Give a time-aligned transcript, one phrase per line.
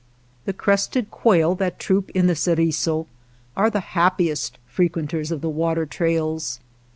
[0.45, 3.05] The crested quail that troop in the Ceriso
[3.55, 6.59] are the happiest frequenters of the water trails.